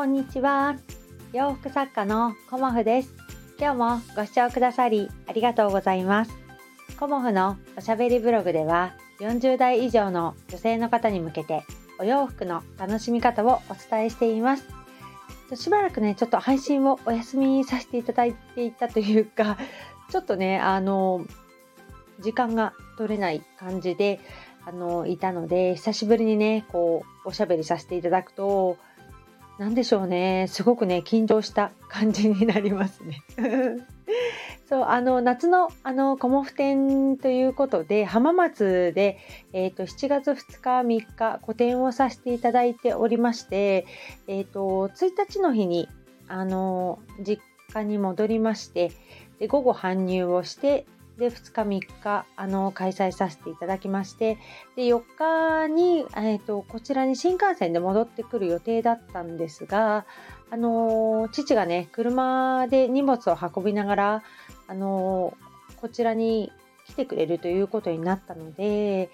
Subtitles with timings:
[0.00, 0.76] こんにちは。
[1.34, 3.12] 洋服作家のコモフです。
[3.58, 6.32] 今日もご視聴くださりありがとうございます。
[6.98, 11.64] コモフのおしゃべりブログでは40代以上の女性の方に向けて
[11.98, 14.64] お洋服の楽しみ方をお伝えしています。
[15.54, 19.58] しばらくね、ちょっと配信をお休みさせていただいていたというか、
[20.08, 21.26] ちょっとね、あの、
[22.20, 24.18] 時間が取れない感じで、
[24.64, 28.78] あの、いたので、久しぶりにね、こう、おしゃべりさせていただくと、
[29.60, 33.22] 何でしょうね、すごくね、緊張した感じになりますね。
[34.66, 39.18] そう、あの、夏の、あの、コモフ展ということで、浜松で、
[39.52, 43.84] えっ、ー、と、7月2日、3日、個展をさせていただいておりまして、
[44.28, 45.90] えっ、ー、と、1日の日に、
[46.26, 47.42] あの、実
[47.74, 48.92] 家に戻りまして、
[49.40, 50.86] で午後搬入をして
[51.20, 54.38] で2日3日あの開催させていただきまして
[54.74, 60.06] で4日に、えーと、こちらに新幹線で戻ってくる予定だったんですが、
[60.50, 64.22] あの父がね車で荷物を運びながら、
[64.66, 65.36] あの
[65.76, 66.50] こちらに
[66.86, 69.10] 来てくれるということになったので、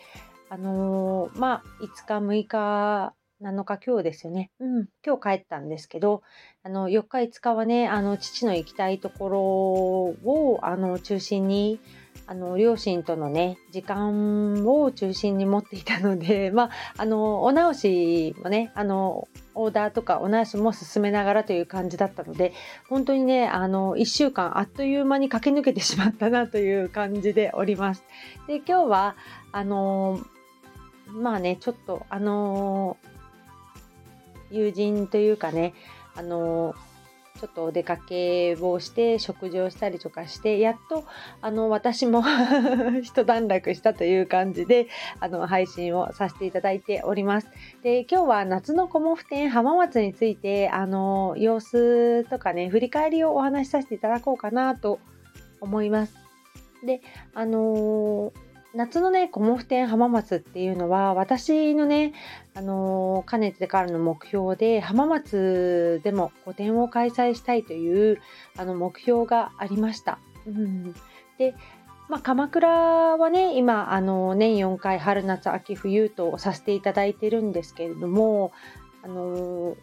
[0.48, 4.50] あのまあ、5日6日7日今日ですよね。
[4.60, 6.22] うん、今日帰ったんですけど、
[6.62, 11.78] あの、4日5日はね、あの、父の行きたいところを、あの、中心に、
[12.26, 22.52] あの、両親とのね、時間を中心に持っていたので、 まあ、あの、お直しもね、あの、オーダーとかお直しも進めながらという感じだったので、
[22.88, 28.04] 本当にね、あの、1週間あっという間に駆け抜けてしまったなという感じでおります。
[28.46, 29.16] で、今日は、
[29.52, 30.20] あの、
[31.06, 32.96] まあね、ちょっと、あの
[34.50, 35.74] 友人というかね
[36.14, 36.74] あの
[37.36, 41.04] ちょっとお出かけをして食事をしたりとかしてやっと
[41.40, 42.22] あの私も
[43.02, 44.88] 一段落したという感じで
[45.20, 47.48] あの配信をさせていただいております。
[47.82, 54.98] で今日は夏のコモフ展浜松についてあの様子とかね振り返りをお話しさせていただこうかなと
[55.60, 56.14] 思います。
[56.84, 57.00] で
[57.34, 58.45] あのー
[58.76, 62.12] 夏のね、コモフ展浜松っていうのは、私のね、
[62.54, 68.20] あのー、かねてからの目標で、浜松でも個展を開催したいという、
[68.58, 70.18] あの、目標がありました。
[70.46, 70.92] うん、
[71.38, 71.54] で、
[72.10, 78.52] まあ、鎌倉はね、今、あの、年4回、春夏秋冬とさせていただいてるんですけれども、
[79.02, 79.76] あの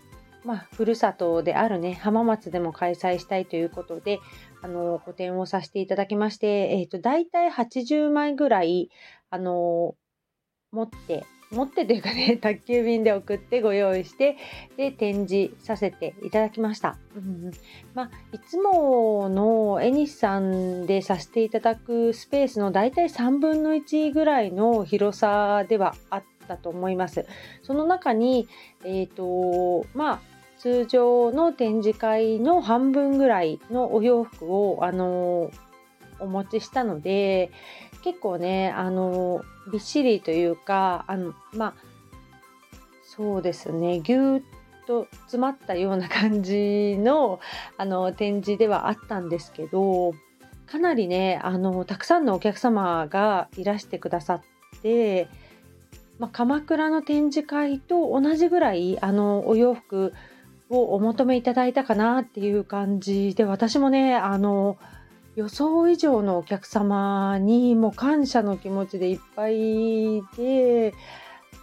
[0.46, 4.20] まあ、ふるさとであるね、浜松でも開催したいということで、
[4.64, 8.90] あの、個展をさせていただきまして、えっ、ー、と、大体80枚ぐらい、
[9.30, 9.96] あの、
[10.72, 14.38] 持って、持ってというかね、 宅急便で送ってご用意して、
[14.78, 16.98] で、展示させていただきました。
[17.94, 27.26] まあ、いつものエニスさんでさせていただくスペースの大体3分の1ぐらいの広さではあったと思います。
[27.64, 28.48] その中に、
[28.86, 30.33] えっ、ー、と、まあ、
[30.64, 35.52] 通常の展示会の半分ぐらいのお洋服を、あの
[36.20, 37.52] お持ちしたので
[38.02, 39.44] 結構ね、あの
[39.74, 41.74] びっしりというかあのまあ
[43.04, 44.44] そうですねぎゅーっ
[44.88, 47.42] と詰まったような感じの
[47.78, 50.14] あの展示ではあったんですけど
[50.66, 54.42] かなりねあのたくさんのお客様がいらしてくださっ
[54.82, 55.28] て、
[56.20, 60.14] まあ、鎌倉の展示会と同じぐらいあのお洋服
[60.70, 64.78] をお求めいただいたかなっていう感じで私もねあの
[65.36, 70.94] 予想以上のお客様にも感謝の気持ちでいっぱいで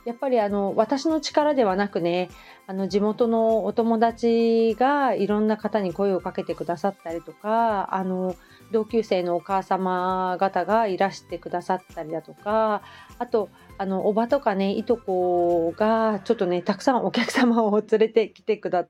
[0.04, 2.30] やっぱりあの私の力ではなくね
[2.66, 8.36] あの地元のお友達がいろんな方に声をかけてくださったりとかあの
[8.70, 12.82] 同級生のお母様方がいらしてくださったりだとか
[13.18, 13.48] あと
[13.78, 18.86] あのおばとかねいとこがちょっとねたくさんお客様を連れてきてくだ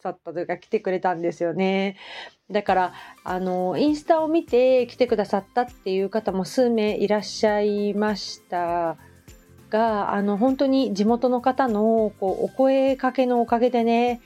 [0.00, 1.96] さったというか来てくれたんですよね。
[2.50, 2.92] だから
[3.24, 8.96] あのインスタを見て来てくださったっていう方も数名いらっしゃいました
[9.68, 14.22] があの本当に地元の方のこうお声かけのおかげでね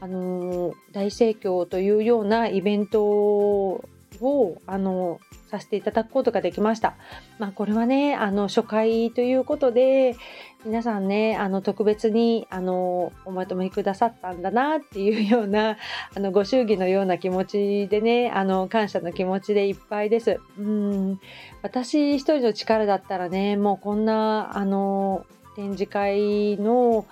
[0.00, 3.84] あの大盛況というようなイベント
[4.20, 5.20] をあの
[5.52, 6.94] させていただくことができました。
[7.38, 10.16] まあ、これはね、あの、初回ということで、
[10.64, 15.76] 皆さんね、あの、特別に、あの、おまとめくださったんだなっていうような、
[16.16, 20.40] あの、ご祝儀のような気持ちでね、あの、感謝の気持ちでいっぱいです。
[20.58, 21.20] うん。
[21.62, 25.26] 私一人の力だったらね、もうこんな、あの、
[25.56, 27.06] 展示会の、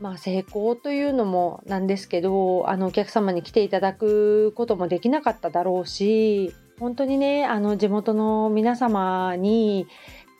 [0.00, 9.88] まあ、成功というのもなんですけどあのお客様に来ていただくこともできなかっただろうし本当にねあの地元の皆様に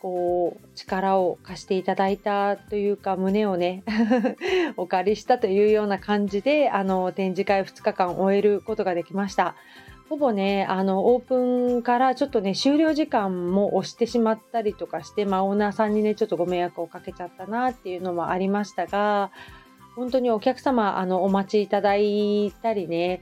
[0.01, 3.83] こう力を貸していただいたというか胸をね
[4.77, 9.57] お借りしたというような感じであの展示会2日間終えることができました。
[10.09, 11.37] ほぼねあのオープ
[11.79, 19.31] ンからちょっとね終了時間も押してしまったりとかして、まあ、オーナーさんにねちょっとご迷惑をかけちゃったなっていうのもありましたが
[19.97, 23.21] 本当にお客様あのお待ちいただいたりね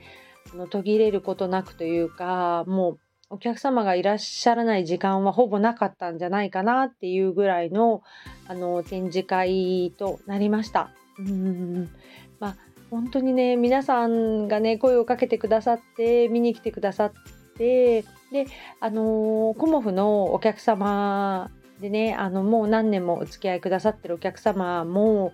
[0.55, 2.99] あの途切れることなくというかもう
[3.31, 8.03] お客様がいらっしゃらない時間はほぼなかったんじゃないかなっていうぐらいの
[8.47, 10.91] あの展示会となりました。
[11.19, 11.91] うん
[12.39, 12.57] まあ
[12.91, 17.13] 本当にね皆さんがね声をかけてくださって見に来てくださっ
[17.57, 18.03] て
[18.33, 18.47] で
[18.81, 21.51] あのコモフのお客様
[21.81, 25.33] でねあのもう何年もお付き合いくださってるお客様も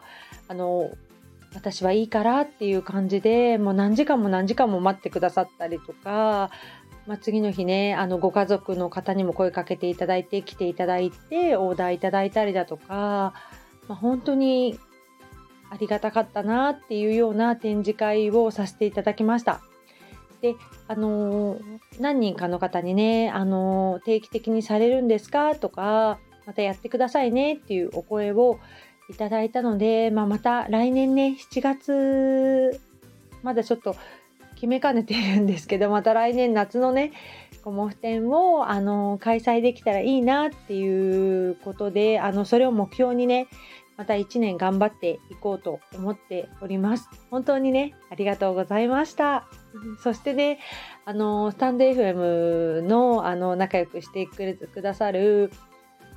[0.48, 0.90] あの
[1.54, 6.50] 私はいいからっていう感じでもう何時間も何時間も待ってくださったりとか
[7.06, 13.34] まあ、次の日ねあのご家族の方にも声かけていただいて来ていただいてオーダーいただいたりだとか、
[13.88, 14.78] まあ、本当に
[15.72, 19.62] ありがたかったなっていうような展示会をさせていただきました。
[20.42, 20.54] で
[20.86, 21.56] あの、
[21.98, 28.58] 何人かの方にね、あの、定期的にされるんですかとかまたやってくださいねっていうお声を
[29.08, 32.80] いただいたので、まあ、また来年ね7月
[33.42, 33.96] まだちょっと
[34.54, 37.12] 決めかねているんですけどまた来年夏のね
[37.64, 43.46] コモフ展をあの開催できたらいいなっていうことであのそれを目標にね
[43.96, 47.08] また1年頑張っていこうと思っております。
[47.30, 49.46] 本当にね、ありがとうございました。
[50.02, 50.58] そしてね、
[51.04, 55.50] あの、スタンド FM の、あの、仲良くしてくださる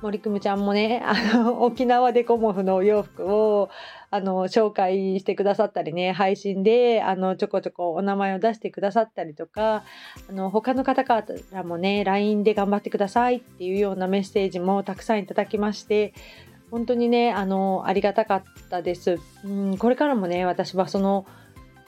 [0.02, 3.70] 森久美ちゃんもね、あの、沖縄でコモフのお洋服を、
[4.10, 9.84] あの、紹介してくださったりね、配信で、あの、ちょこちょこお名前を出してくださったりとか、
[10.28, 16.12] あの、他の方からもね、LINE で頑張ってくださいっていうようなメッセージもたくさんいただきまして、
[16.70, 19.18] 本当にね、あの、ありがたかったです。
[19.44, 21.26] うん、これからもね、私はその、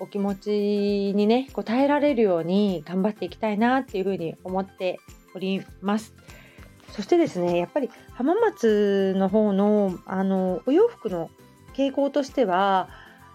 [0.00, 5.00] お気持ちにね、応えられるように頑張っていきたいなっていうふうに思って
[5.34, 6.14] おります。
[6.92, 11.30] そしてですねやっぱり浜松の方のあのお洋服の
[11.74, 12.88] 傾向としては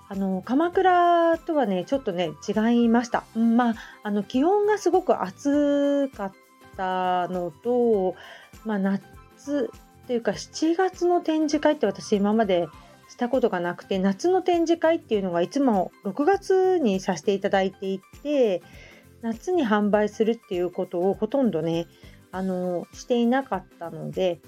[0.10, 3.24] あの鎌倉とはねちょっとね違いました。
[3.36, 6.34] まああの気温がすごく暑かっ
[6.76, 8.16] たのと、
[8.66, 9.70] まあ、夏
[10.08, 12.68] というか7月の展示会って私今まで
[13.10, 18.62] したことがなくて夏の展示会っていうのがいつも6月にさせていただいていて
[19.22, 21.88] 夏に販売するっていうことをほとんどね
[22.32, 24.40] あのしていなかったので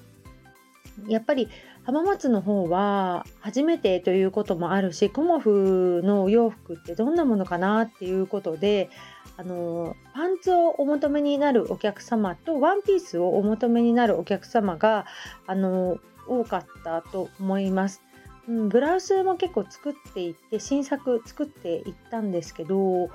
[1.07, 1.49] やっぱり
[1.85, 8.89] 浜松の方は初めてということもあるしコモフのお洋服ってどんなものかなっていうことで
[9.37, 15.05] あのパンツをお求めになるお客様とワンピースをお求めになるお客様が
[15.45, 18.01] あの多かったと思います。
[18.47, 23.09] うん、ブラウスも結構作っていって新作作っていったんですけど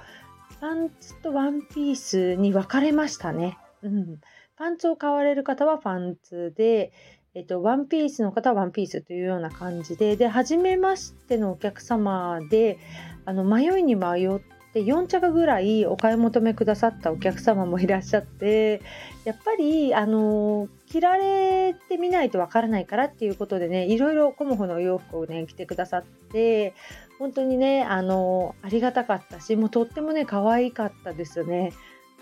[0.61, 3.59] パンツとワンピースに分かれましたね。
[3.83, 4.21] うん、
[4.57, 6.93] パンツを買われる方はパンツで、
[7.33, 12.79] えっと、ワンピースの方はワンピースというような感じで、で、初めましてのお客様で、
[13.25, 14.41] あの、迷いに迷っ
[14.73, 18.83] て4着ぐらいお買い求めくださったお客様もいらっしゃって、
[19.25, 26.75] やっぱり、あの、着られてみないとわからないからっていうことでね、いろいろコモフのお洋服をね、着てくださって、
[27.21, 31.73] 本当にね、あの、ありがたかったし、もうとってもね、可愛かったですよね。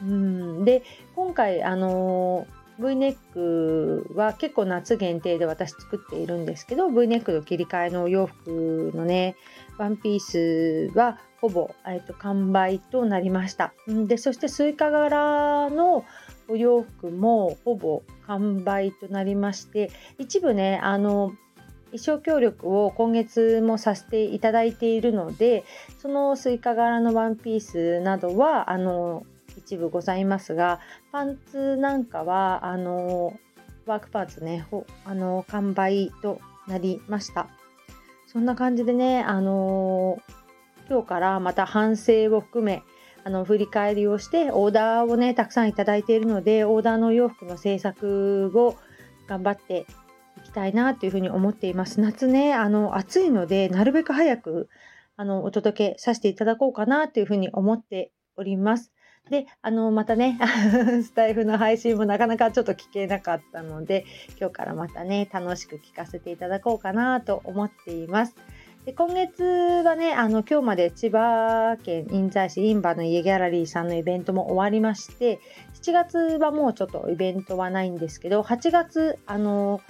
[0.03, 0.83] うん、で
[1.17, 2.47] 今回あの
[2.79, 9.37] V ネックは結構夏限定で私作っているんですけど V ネックの切り替えのお洋服のね
[9.79, 13.73] ワンピースはほぼ、えーと、完売となりました。
[13.87, 16.05] でそしてスイカ柄の
[16.49, 21.33] お洋服もほぼ完売となりまして一部ねあの
[21.91, 25.65] 衣装協力を今月もさせていただいているので
[25.99, 29.25] そのスイカ柄のワンピースなどはあの
[29.69, 30.81] 一部ございますが
[31.13, 33.39] パンツなんかはあの
[33.85, 34.67] ワークパーツね
[35.05, 37.49] あの完売となりました。
[38.27, 40.19] そんな感じでねあの
[40.89, 42.83] 今日からまた反省を含め
[43.25, 48.77] あの振り返りをしてオーダーをねたくさんいただいているのでオーダーの洋服の制作を
[49.27, 49.87] 頑張って
[50.39, 52.01] いきたいなというふうに思っています。
[52.01, 54.71] 夏ねあの暑いのでなるべく早く
[55.17, 58.93] あのお届けさせていただこうかなというふうに思っております。
[59.31, 60.39] で、あの、またね、
[61.03, 64.05] スタイフの配信もなかなかちょっと聞けなかったので、
[64.39, 68.35] 今日からまたね、楽しく聞かせていただこうかなと思っています。
[68.85, 69.43] で今月
[69.85, 75.41] はね、あの、今日まで千葉県印西市インバの家ギャラリーさんのイベントも終わりまして、
[75.83, 79.81] 7月はもうちょっとイベントはないんですけど、8月、あの、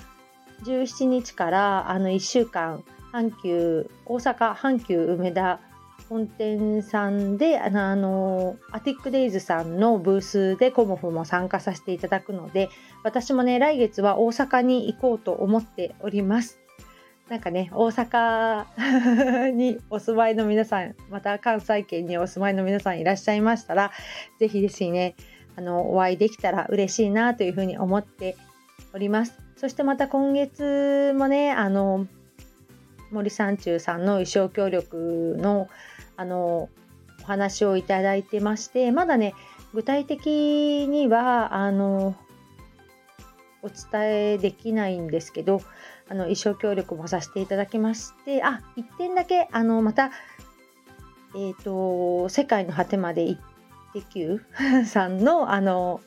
[0.65, 5.61] 17日からあの1週間阪急大阪阪急梅田
[6.09, 12.71] 本店さんであのアティックデイズさんのブースでコモフも参加させていただくので
[13.05, 16.59] 私もね来月は大阪に行こうと思っております。
[17.29, 23.93] なんかね大阪にお住まいの皆さんまた関西圏にお住まいの皆さんいらっしゃいましたら
[24.39, 25.15] 是非ですね
[25.55, 28.37] あのお会いできたら嬉しいなというふうに思って
[28.95, 29.39] おります。
[29.57, 32.07] そしてまた今月もねあの
[33.11, 35.69] 森三中さんの衣装協力の
[36.17, 36.69] あの
[37.23, 39.35] お話をいただいてましてまだね
[39.75, 42.17] 具体的にはあの
[43.63, 45.61] お伝えできないんですけど
[46.09, 50.11] あの衣装協力もさせていただきましてあ1点だけあのまた
[51.35, 53.41] えっ、ー、と「世界の果てまで行っ
[53.93, 54.41] てきゅ
[54.81, 56.01] う」さんのあの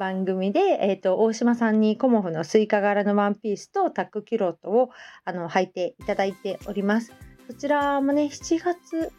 [0.00, 4.88] 番組で、えーと、大島さんに komof のスイカ柄のワンピースとタックキュロットを
[5.26, 7.12] あの履いていただいております。
[7.46, 9.12] そちらもね7月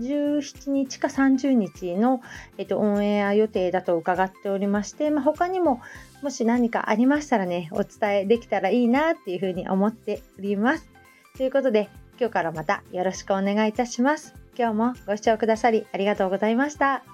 [0.00, 2.20] 17日か30日の、
[2.58, 5.80] えっと、オンエア予定だと伺っておりまして、まあ、他にも
[6.20, 10.88] もし何かありましたらねお伝えできたらいいなっていうふうに思っております。
[11.36, 11.88] ということで
[12.18, 14.34] 今日からまたよろしくお願いいたします。
[14.58, 17.13] 今日もご視聴くださりありがとうございました。